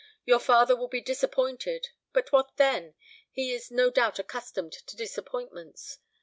[0.25, 1.89] Your father will be disappointed.
[2.11, 2.95] But what then?
[3.29, 5.99] He is no doubt accustomed to disappointments.